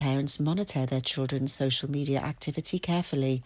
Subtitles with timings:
[0.00, 3.42] Parents monitor their children's social media activity carefully.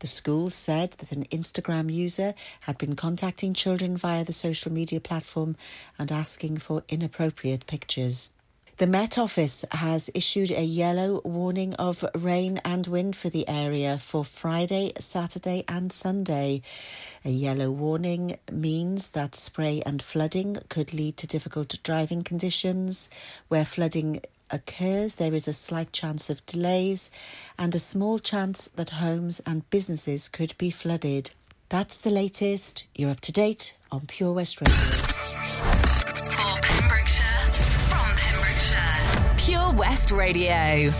[0.00, 5.00] The schools said that an Instagram user had been contacting children via the social media
[5.00, 5.56] platform
[5.98, 8.30] and asking for inappropriate pictures.
[8.76, 13.96] The Met Office has issued a yellow warning of rain and wind for the area
[13.96, 16.60] for Friday, Saturday, and Sunday.
[17.24, 23.08] A yellow warning means that spray and flooding could lead to difficult driving conditions.
[23.48, 27.10] Where flooding occurs, there is a slight chance of delays
[27.58, 31.30] and a small chance that homes and businesses could be flooded.
[31.68, 32.86] That's the latest.
[32.94, 34.74] You're up to date on Pure West Radio.
[34.74, 37.52] For Pembrokeshire,
[37.88, 40.92] from Pembrokeshire, Pure West Radio.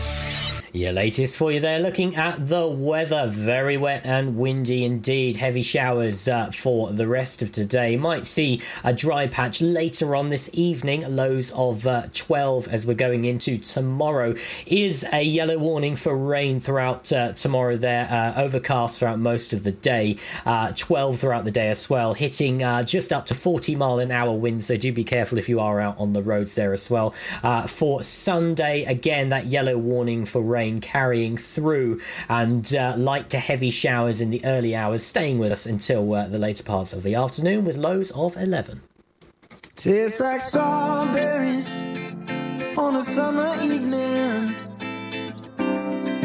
[0.77, 3.29] Your latest for you there, looking at the weather.
[3.29, 5.37] Very wet and windy indeed.
[5.37, 7.97] Heavy showers uh, for the rest of today.
[7.97, 11.05] Might see a dry patch later on this evening.
[11.09, 14.35] Lows of uh, 12 as we're going into tomorrow.
[14.67, 18.09] Is a yellow warning for rain throughout uh, tomorrow there.
[18.11, 20.17] Uh, overcast throughout most of the day.
[20.45, 22.15] Uh, 12 throughout the day as well.
[22.15, 24.67] Hitting uh, just up to 40 mile an hour winds.
[24.67, 27.15] So do be careful if you are out on the roads there as well.
[27.69, 33.39] for Sunday, again, that yellow warning for rain rain carrying through and uh, light to
[33.39, 37.03] heavy showers in the early hours, staying with us until uh, the later parts of
[37.03, 38.81] the afternoon with lows of 11.
[39.77, 41.69] Tastes like strawberries
[42.79, 44.55] on a summer evening,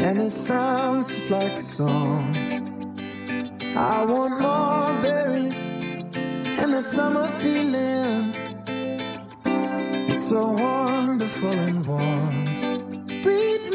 [0.06, 2.36] and it sounds just like a song.
[3.76, 5.60] I want more berries
[6.60, 8.34] and that summer feeling.
[10.10, 12.50] It's so wonderful and warm.
[13.22, 13.69] Breathe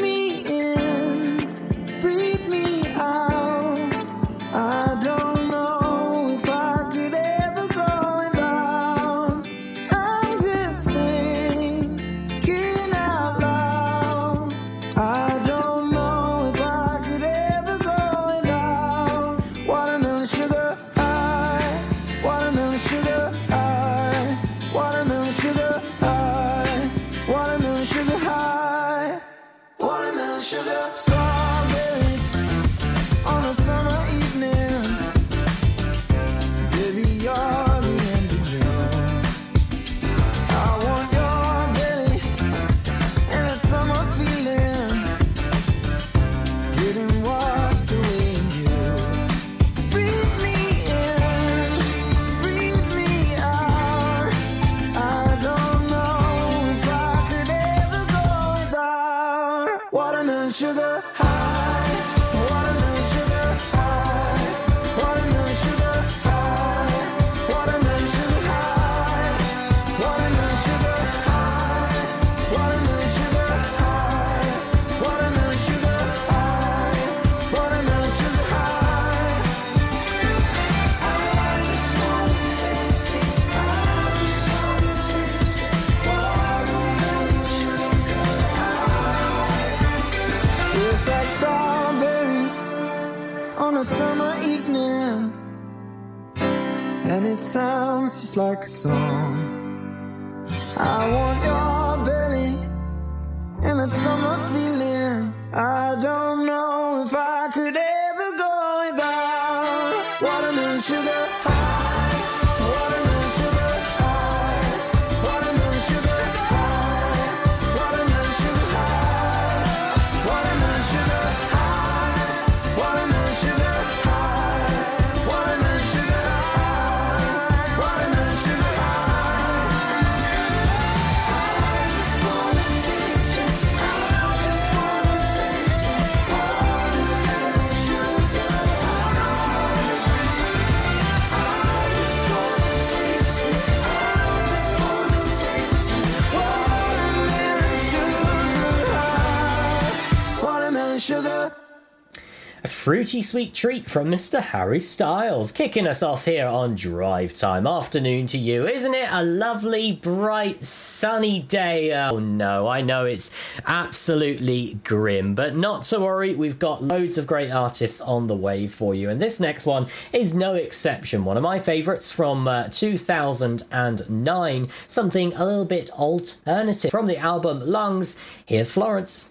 [152.86, 154.40] fruity sweet treat from Mr.
[154.40, 157.66] Harry Styles, kicking us off here on Drive Time.
[157.66, 159.08] Afternoon to you, isn't it?
[159.10, 161.92] A lovely, bright, sunny day.
[161.92, 163.32] Oh no, I know it's
[163.66, 168.68] absolutely grim, but not to worry, we've got loads of great artists on the way
[168.68, 171.24] for you, and this next one is no exception.
[171.24, 177.66] One of my favourites from uh, 2009, something a little bit alternative from the album
[177.66, 178.16] Lungs.
[178.46, 179.30] Here's Florence.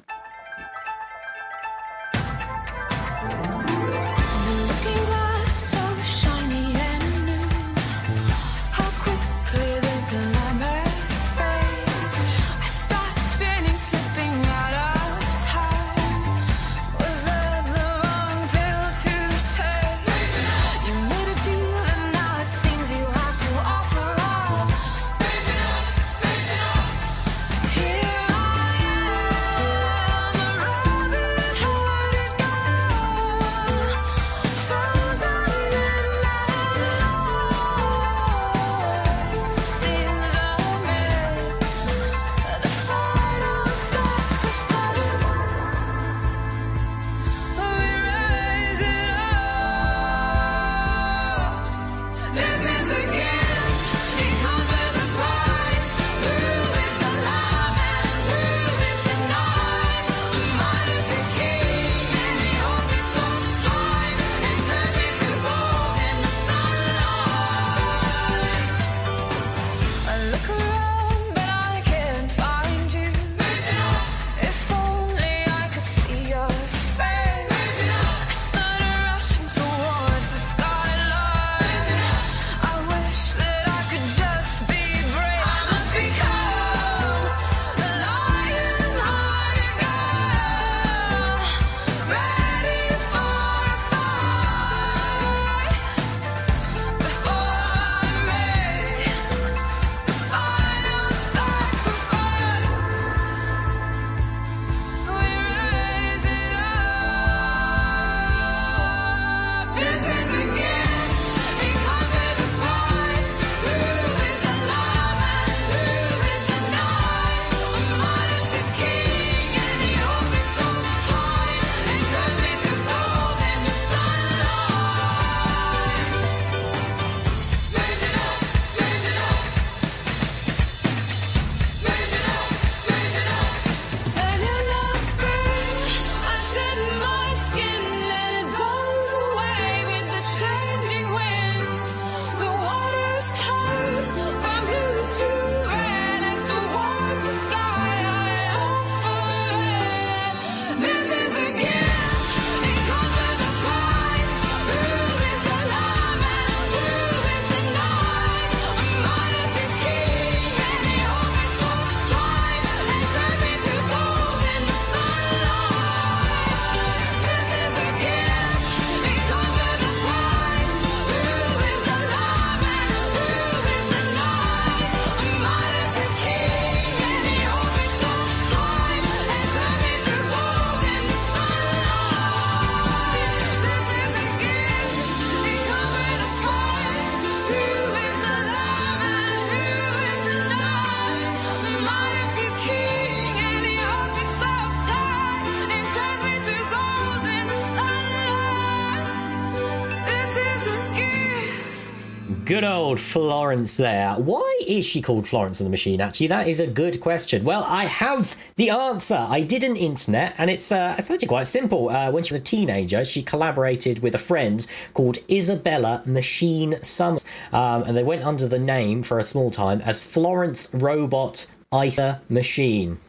[202.56, 204.14] Good old Florence there.
[204.14, 206.28] Why is she called Florence and the Machine, actually?
[206.28, 207.44] That is a good question.
[207.44, 209.28] Well, I have the answer.
[209.30, 211.90] I did an internet, and it's, uh, it's actually quite simple.
[211.90, 217.26] Uh, when she was a teenager, she collaborated with a friend called Isabella Machine Summers,
[217.52, 222.22] um, and they went under the name for a small time as Florence Robot Isa
[222.30, 223.00] Machine.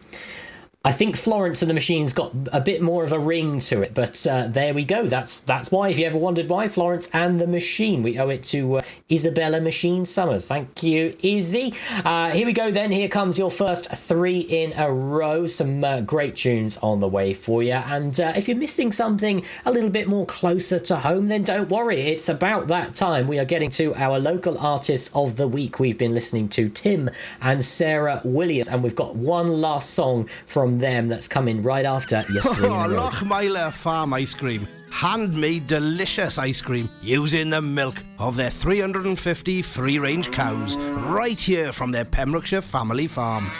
[0.86, 3.92] I think Florence and the Machine's got a bit more of a ring to it,
[3.92, 5.08] but uh, there we go.
[5.08, 5.88] That's that's why.
[5.88, 9.60] If you ever wondered why Florence and the Machine, we owe it to uh, Isabella
[9.60, 10.46] Machine Summers.
[10.46, 11.74] Thank you, Izzy.
[12.04, 12.70] Uh, here we go.
[12.70, 15.46] Then here comes your first three in a row.
[15.46, 17.72] Some uh, great tunes on the way for you.
[17.72, 21.68] And uh, if you're missing something a little bit more closer to home, then don't
[21.68, 22.02] worry.
[22.02, 23.26] It's about that time.
[23.26, 25.80] We are getting to our local artist of the week.
[25.80, 27.10] We've been listening to Tim
[27.42, 32.24] and Sarah Williams, and we've got one last song from them that's coming right after
[32.32, 32.88] your three row.
[32.88, 34.68] Lochmeyler Farm Ice Cream.
[34.90, 41.72] Handmade delicious ice cream using the milk of their 350 free range cows right here
[41.72, 43.50] from their Pembrokeshire family farm.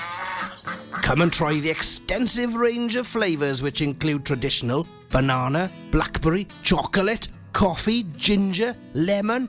[1.02, 8.04] Come and try the extensive range of flavours which include traditional banana, blackberry, chocolate, coffee,
[8.16, 9.49] ginger, lemon,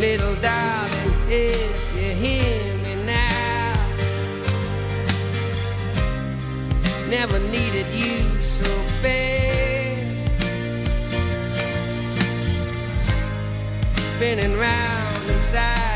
[0.00, 3.86] Little darling, if you hear me now,
[7.10, 8.64] never needed you so
[9.02, 9.98] bad.
[13.98, 15.89] Spinning round inside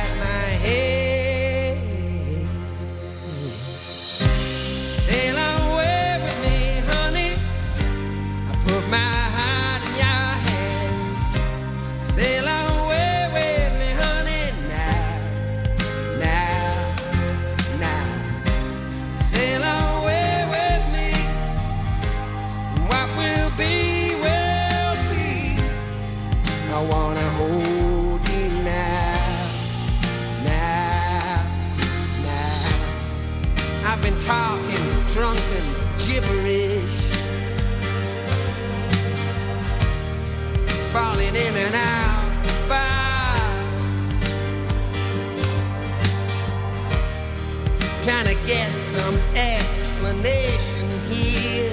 [48.04, 51.72] trying to get some explanation here.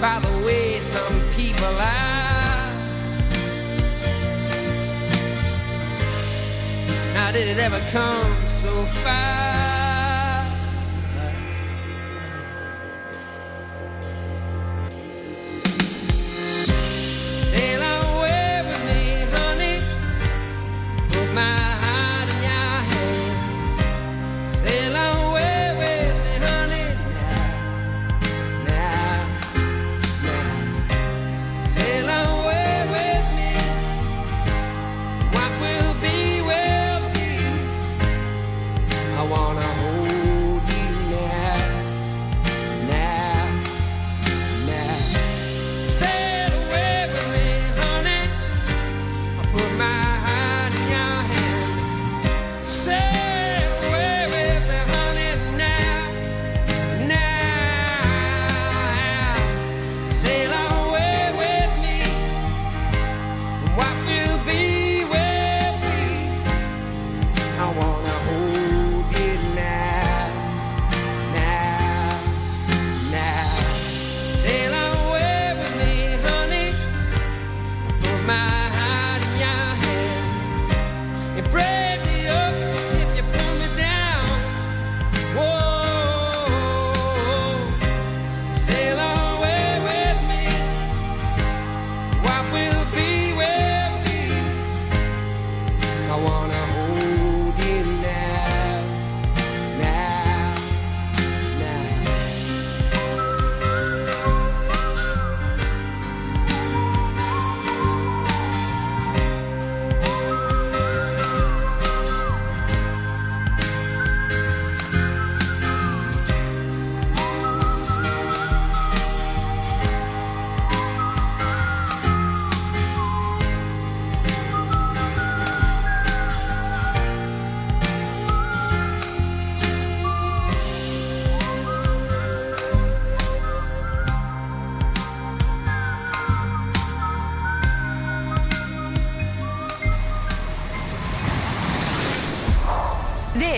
[0.00, 2.72] By the way, some people are.
[7.14, 9.59] How did it ever come so far?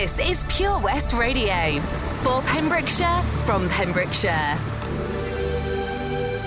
[0.03, 1.79] This is Pure West Radio
[2.23, 4.59] for Pembrokeshire from Pembrokeshire.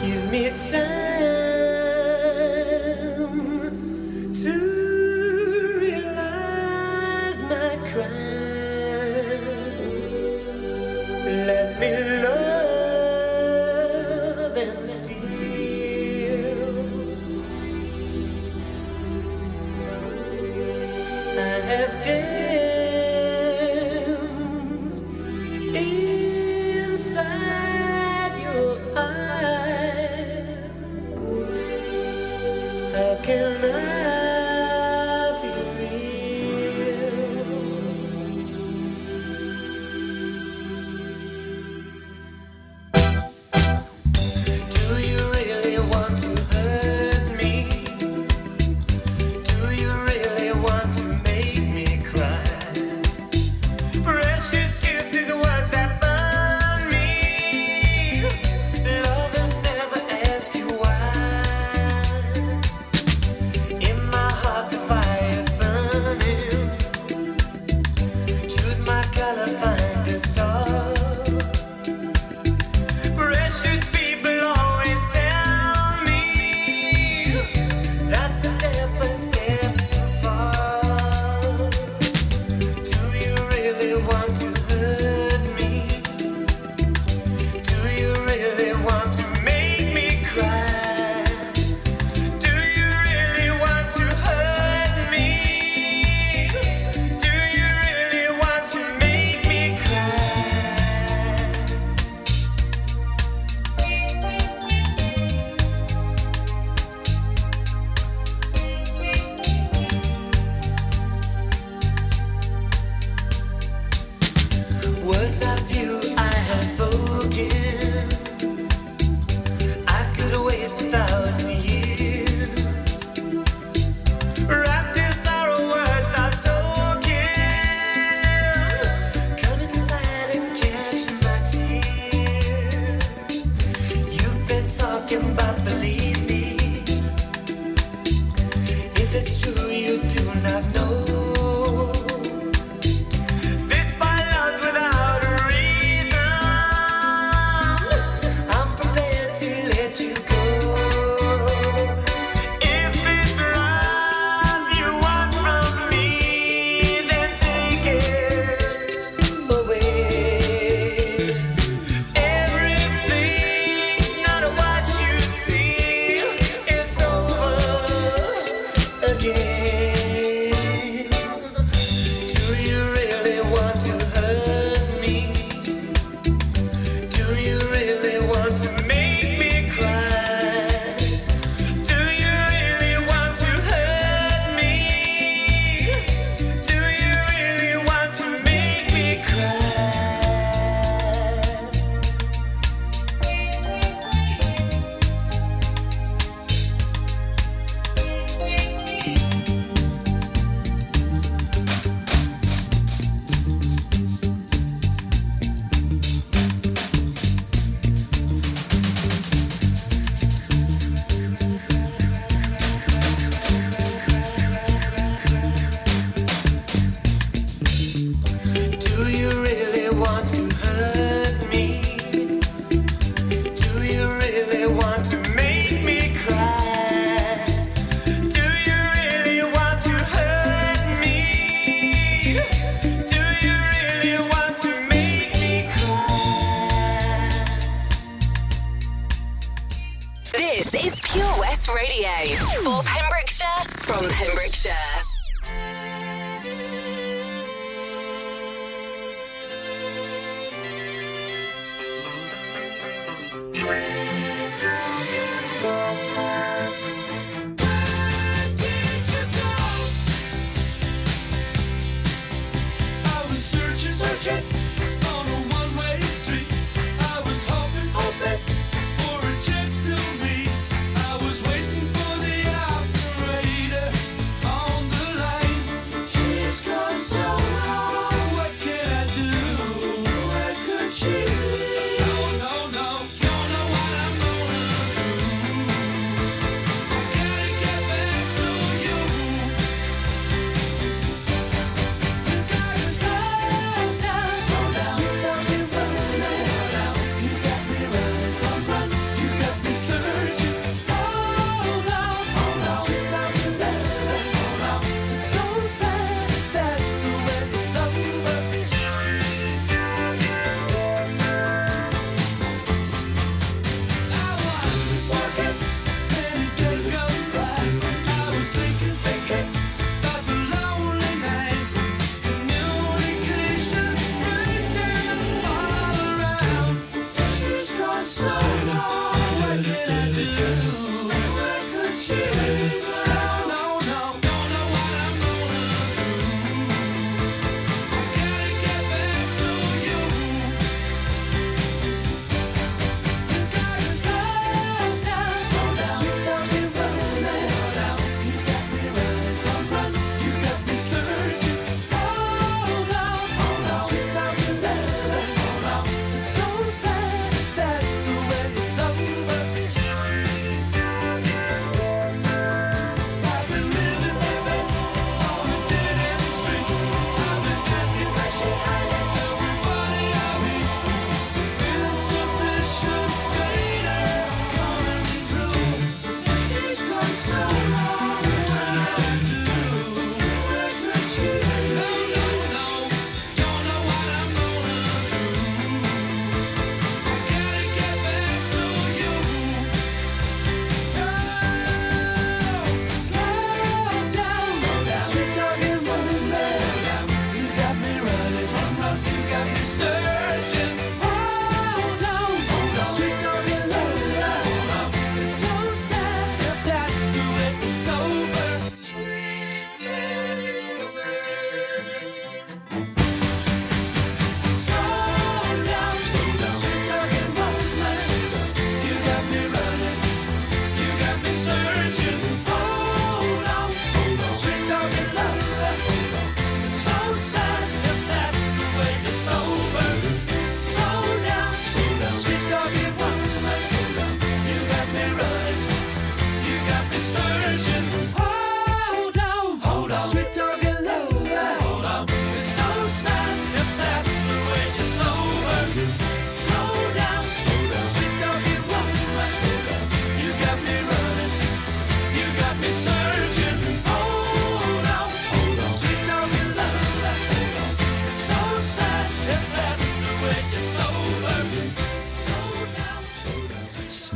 [0.03, 1.36] Give me time.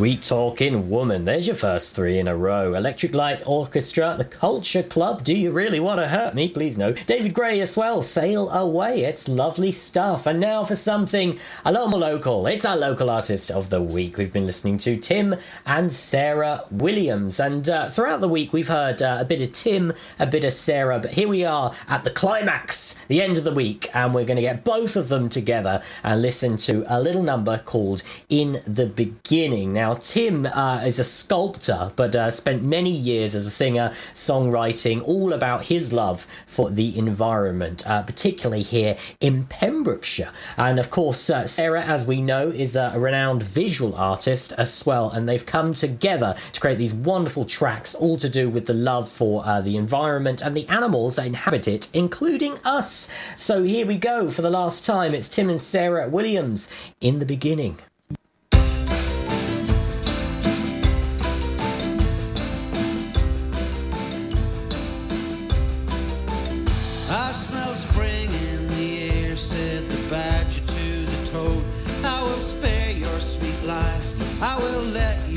[0.00, 1.26] Sweet Talking Woman.
[1.26, 2.72] There's your first three in a row.
[2.72, 6.48] Electric Light Orchestra, The Culture Club, Do You Really Want to Hurt Me?
[6.48, 6.92] Please no.
[6.92, 9.04] David Gray as well, Sail Away.
[9.04, 10.26] It's lovely stuff.
[10.26, 12.46] And now for something a little more local.
[12.46, 14.16] It's our local artist of the week.
[14.16, 15.36] We've been listening to Tim
[15.66, 17.38] and Sarah Williams.
[17.38, 20.54] And uh, throughout the week, we've heard uh, a bit of Tim, a bit of
[20.54, 20.98] Sarah.
[20.98, 23.90] But here we are at the climax, the end of the week.
[23.92, 27.58] And we're going to get both of them together and listen to a little number
[27.58, 29.74] called In the Beginning.
[29.74, 35.02] Now, Tim uh, is a sculptor, but uh, spent many years as a singer, songwriting,
[35.06, 40.30] all about his love for the environment, uh, particularly here in Pembrokeshire.
[40.56, 45.10] And of course, uh, Sarah, as we know, is a renowned visual artist as well,
[45.10, 49.08] and they've come together to create these wonderful tracks, all to do with the love
[49.08, 53.08] for uh, the environment and the animals that inhabit it, including us.
[53.36, 55.14] So here we go for the last time.
[55.14, 56.68] It's Tim and Sarah Williams
[57.00, 57.78] in the beginning.
[74.42, 75.29] I will let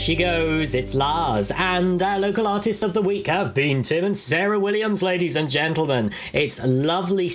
[0.00, 1.50] she goes, it's Lars.
[1.50, 5.50] And our local artists of the week have been Tim and Sarah Williams, ladies and
[5.50, 6.10] gentlemen.
[6.32, 7.28] It's lovely.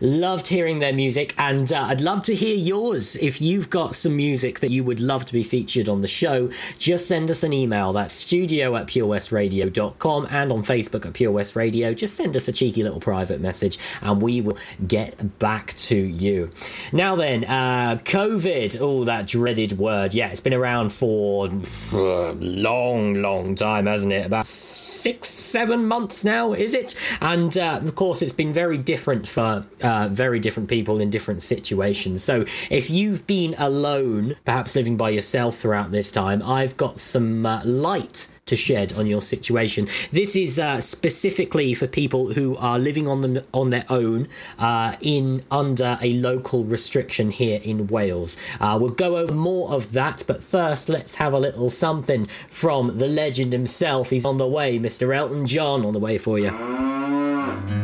[0.00, 3.16] Loved hearing their music, and uh, I'd love to hear yours.
[3.16, 6.50] If you've got some music that you would love to be featured on the show,
[6.78, 7.92] just send us an email.
[7.92, 11.94] That's studio at purewestradio.com and on Facebook at Pure West Radio.
[11.94, 16.50] Just send us a cheeky little private message, and we will get back to you.
[16.92, 18.78] Now then, uh, COVID.
[18.80, 20.14] Oh, that dreaded word.
[20.14, 21.46] Yeah, it's been around for
[21.92, 24.26] a long, long time, hasn't it?
[24.26, 26.94] About six, seven months now, is it?
[27.20, 31.42] And uh, of course, it's been very different for uh, very different people in different
[31.42, 32.24] situations.
[32.24, 37.44] So if you've been alone, perhaps living by yourself throughout this time, I've got some
[37.46, 39.88] uh, light to shed on your situation.
[40.10, 44.96] This is uh, specifically for people who are living on them on their own uh,
[45.00, 48.36] in under a local restriction here in Wales.
[48.60, 52.98] Uh, we'll go over more of that, but first let's have a little something from
[52.98, 54.10] the legend himself.
[54.10, 55.14] He's on the way, Mr.
[55.14, 57.83] Elton John, on the way for you.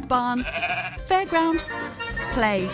[0.11, 0.43] barn,
[1.07, 1.59] fairground,
[2.33, 2.69] play.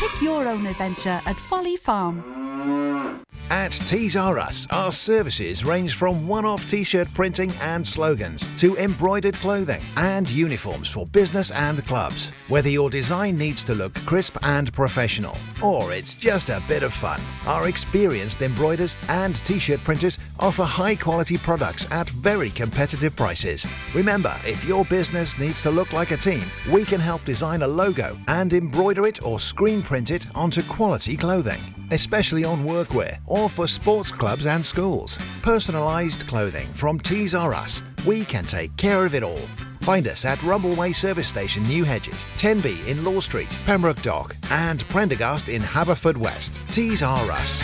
[0.00, 3.22] Pick your own adventure at Folly Farm.
[3.50, 8.46] At Tees R Us, our services range from one off t shirt printing and slogans
[8.58, 12.32] to embroidered clothing and uniforms for business and clubs.
[12.48, 16.94] Whether your design needs to look crisp and professional, or it's just a bit of
[16.94, 23.14] fun, our experienced embroiders and t shirt printers offer high quality products at very competitive
[23.16, 23.66] prices.
[23.94, 26.42] Remember, if your business needs to look like a team,
[26.72, 31.16] we can help design a logo and embroider it or screen print it onto quality
[31.16, 31.60] clothing
[31.92, 35.16] especially on workwear or for sports clubs and schools.
[35.42, 37.82] Personalised clothing from Tees R Us.
[38.04, 39.46] We can take care of it all.
[39.82, 44.80] Find us at Rumbleway Service Station, New Hedges, Tenby in Law Street, Pembroke Dock, and
[44.88, 46.58] Prendergast in Haverfordwest.
[46.72, 47.62] Tees R Us.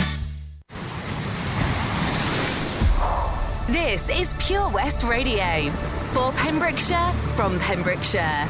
[3.67, 5.69] This is Pure West Radio
[6.13, 8.49] for Pembrokeshire from Pembrokeshire.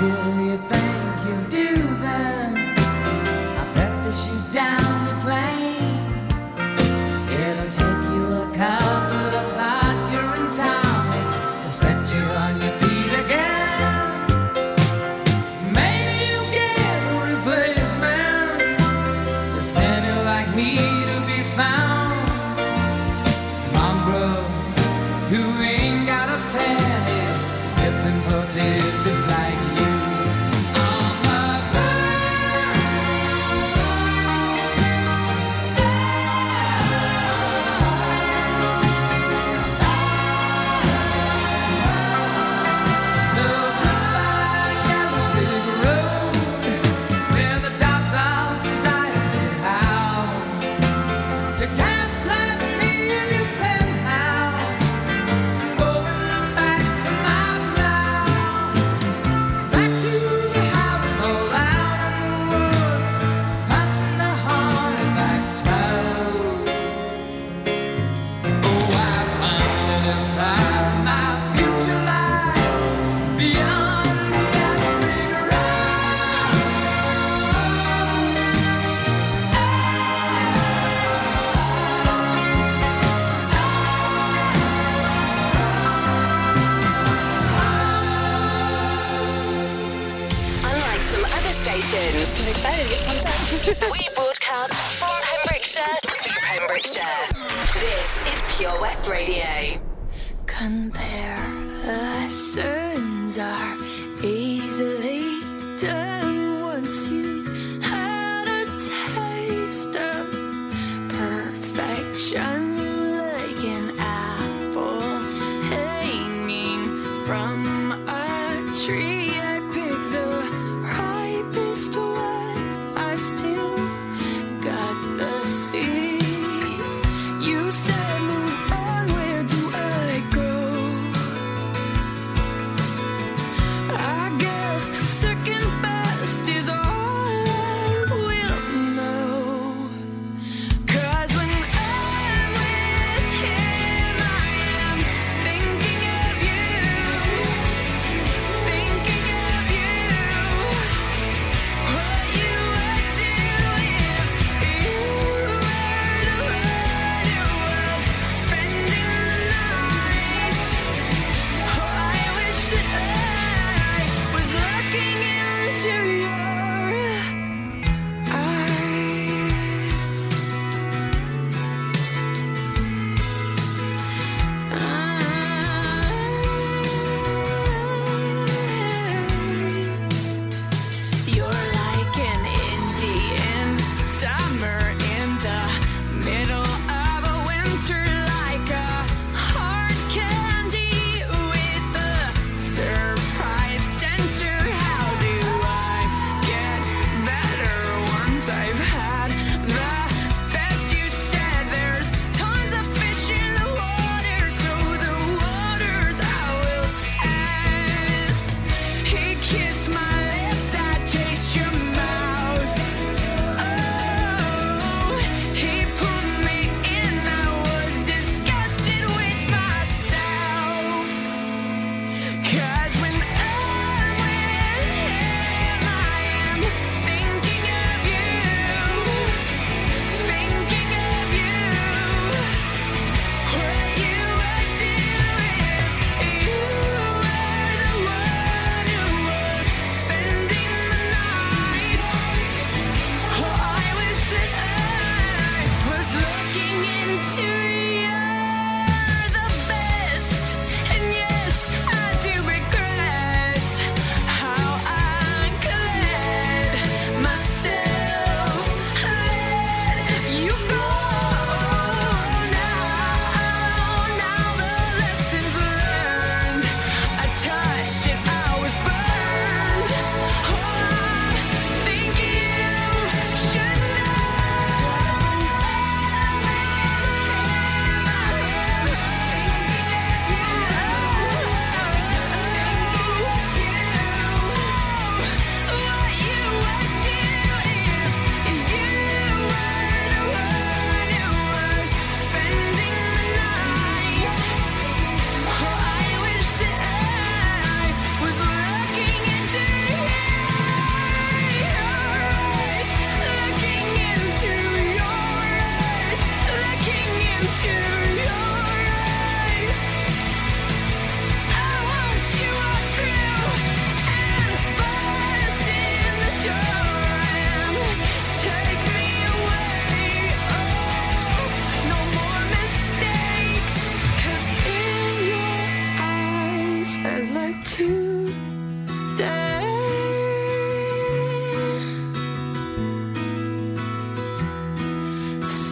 [0.00, 0.79] Do you think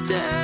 [0.09, 0.38] Yeah.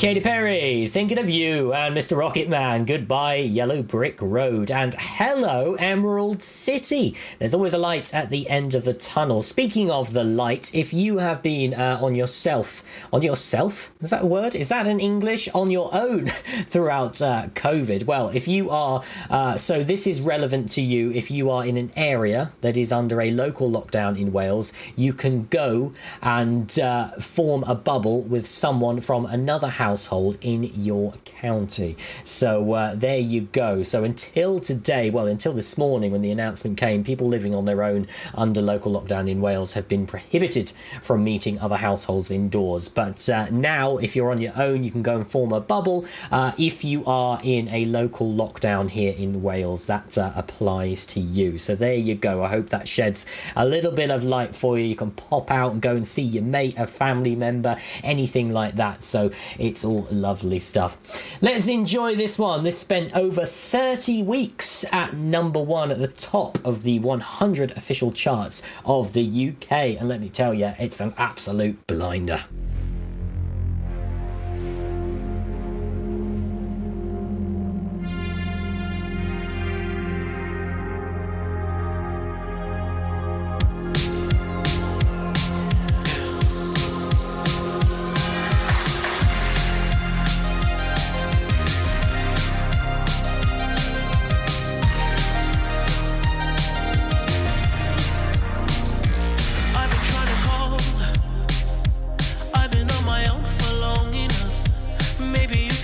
[0.00, 2.16] Katy Perry, thinking of you, and Mr.
[2.16, 7.14] Rocket Man, goodbye, Yellow Brick Road, and hello, Emerald City.
[7.38, 9.42] There's always a light at the end of the tunnel.
[9.42, 12.82] Speaking of the light, if you have been uh, on yourself,
[13.12, 14.54] on yourself, is that a word?
[14.54, 15.50] Is that in English?
[15.52, 16.28] On your own
[16.66, 18.06] throughout uh, COVID?
[18.06, 21.76] Well, if you are, uh, so this is relevant to you if you are in
[21.76, 25.92] an area that is under a local lockdown in Wales, you can go
[26.22, 31.96] and uh, form a bubble with someone from another household in your county.
[32.22, 33.82] So uh, there you go.
[33.82, 37.82] So until today, well, until this morning when the announcement came, people living on their
[37.82, 40.72] own under local lockdown in Wales have been prohibited
[41.02, 42.88] from meeting other households indoors.
[42.88, 46.06] But uh, now, if you're on your own, you can go and form a bubble.
[46.30, 51.18] Uh, if you are in a local lockdown here in Wales, that uh, applies to
[51.18, 51.58] you.
[51.58, 52.44] So there you go.
[52.44, 53.26] I hope that sheds
[53.56, 54.84] a little bit of light for you.
[54.84, 58.76] You can pop out and go and see your mate, a family member, anything like
[58.76, 59.02] that.
[59.02, 60.96] So it's all lovely stuff.
[61.40, 62.64] Let's enjoy this one.
[62.64, 68.12] This spent over 30 weeks at number one at the top of the 100 official
[68.12, 69.72] charts of the UK.
[69.98, 72.44] And let me tell you, it's an absolute blinder.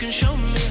[0.06, 0.65] Can show me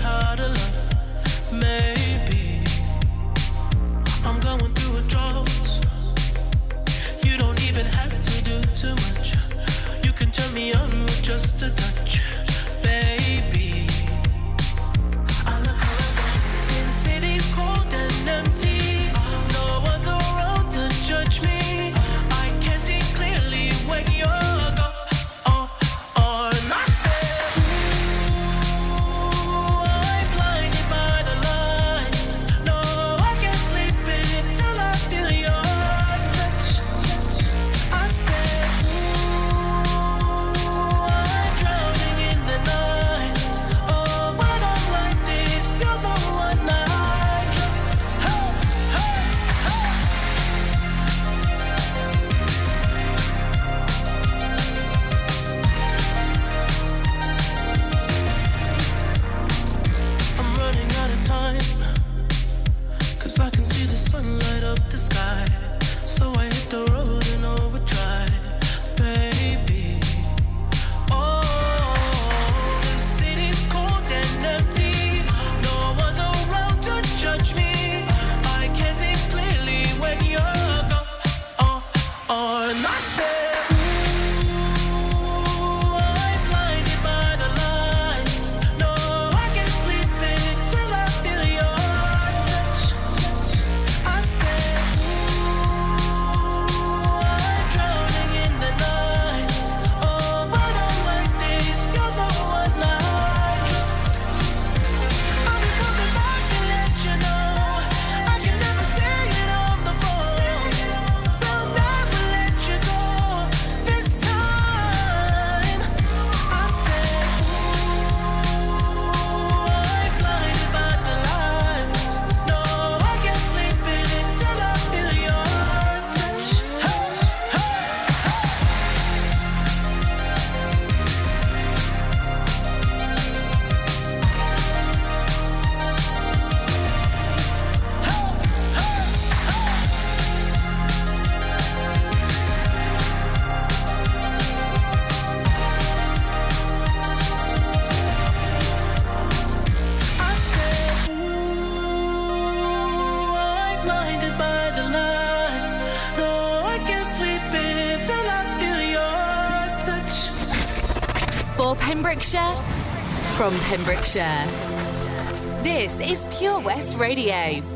[164.15, 165.63] Pembrokeshire.
[165.63, 167.74] This is Pure West Radio.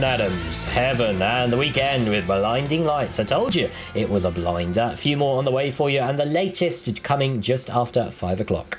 [0.00, 3.20] Bryan Adams, Heaven, and The Weeknd with Blinding Lights.
[3.20, 4.88] I told you it was a blinder.
[4.94, 8.40] A few more on the way for you, and the latest coming just after five
[8.40, 8.78] o'clock.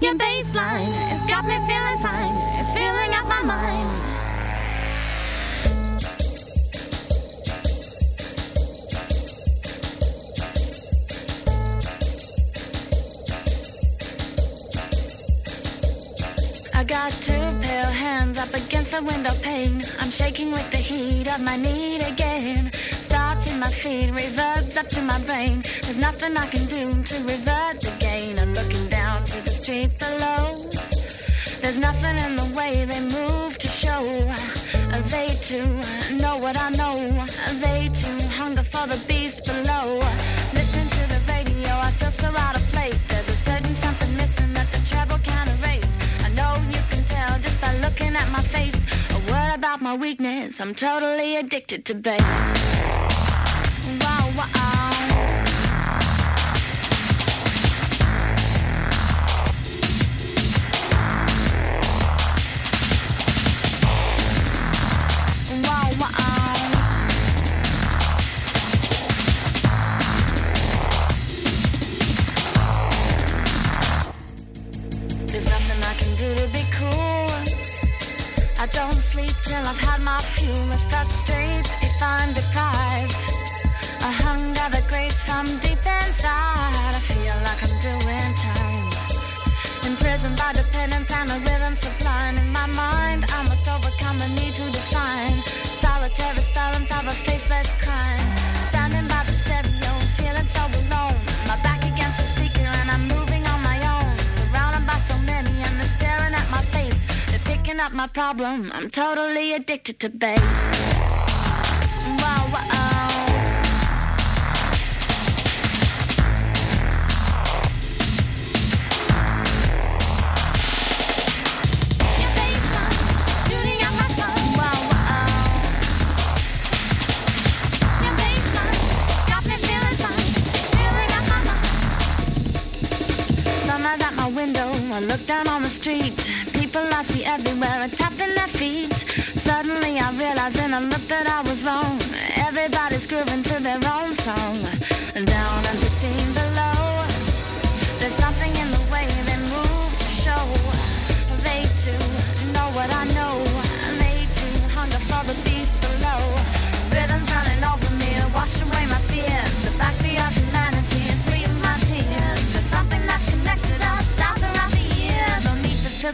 [0.00, 2.34] Your baseline has got me feeling fine.
[2.58, 4.16] It's filling up my mind.
[16.74, 19.84] I got to hands up against the window pane.
[19.98, 22.72] I'm shaking with the heat of my need again.
[23.00, 25.64] Starts in my feet, reverbs up to my brain.
[25.82, 28.38] There's nothing I can do to revert the gain.
[28.38, 30.70] I'm looking down to the street below.
[31.60, 34.02] There's nothing in the way they move to show.
[35.10, 35.66] They too
[36.14, 37.26] know what I know.
[37.60, 39.98] They too hunger for the beast below.
[40.54, 43.00] Listen to the radio, I feel so out of place.
[43.08, 43.74] There's a certain
[49.80, 50.60] my weakness.
[50.60, 52.85] I'm totally addicted to bass.
[108.26, 108.72] problem.
[108.74, 111.15] I'm totally addicted to bass.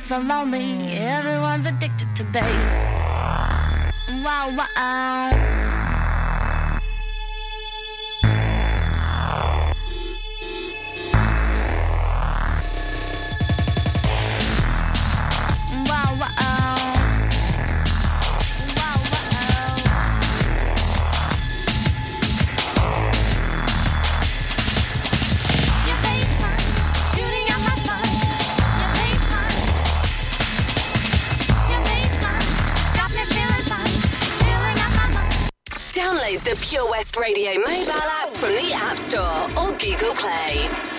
[0.02, 0.96] get so lonely.
[0.98, 2.44] Everyone's addicted to bass.
[4.24, 5.61] Wow, wow.
[36.72, 40.91] Your West Radio mobile app from the App Store or Google Play.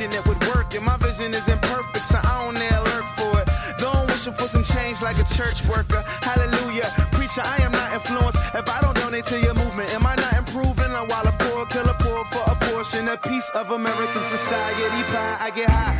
[0.00, 3.48] it would work, and my vision is imperfect, so I don't dare lurk for it.
[3.78, 6.02] Though I'm wishing for some change like a church worker.
[6.22, 6.88] Hallelujah.
[7.12, 8.38] Preacher, I am not influenced.
[8.54, 10.90] If I don't donate to your movement, am I not improving?
[10.92, 15.36] I'm while a poor killer poor for a portion, a piece of American society pie.
[15.38, 15.98] I get high.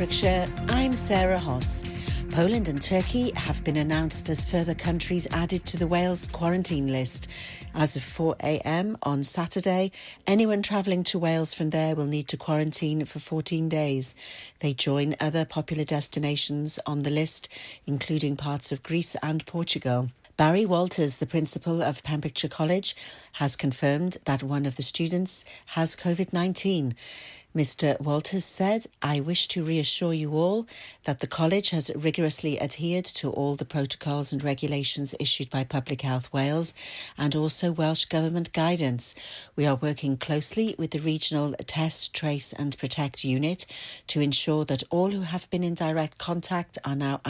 [0.00, 1.84] Pembrokeshire, I'm Sarah Hoss.
[2.30, 7.28] Poland and Turkey have been announced as further countries added to the Wales quarantine list.
[7.74, 9.92] As of 4am on Saturday,
[10.26, 14.14] anyone travelling to Wales from there will need to quarantine for 14 days.
[14.60, 17.50] They join other popular destinations on the list,
[17.84, 20.08] including parts of Greece and Portugal.
[20.38, 22.96] Barry Walters, the principal of Pembrokeshire College,
[23.32, 26.94] has confirmed that one of the students has COVID 19.
[27.54, 28.00] Mr.
[28.00, 30.68] Walters said, I wish to reassure you all
[31.02, 36.02] that the college has rigorously adhered to all the protocols and regulations issued by Public
[36.02, 36.72] Health Wales
[37.18, 39.16] and also Welsh Government guidance.
[39.56, 43.66] We are working closely with the regional Test, Trace and Protect unit
[44.06, 47.20] to ensure that all who have been in direct contact are now